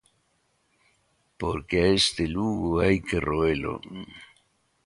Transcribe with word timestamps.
Porque 1.41 1.77
a 1.81 1.91
este 1.99 2.23
Lugo 2.35 2.69
hai 2.83 2.97
que 3.07 3.17
roelo. 3.29 3.75